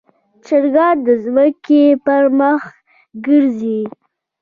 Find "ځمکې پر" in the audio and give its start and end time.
1.23-2.23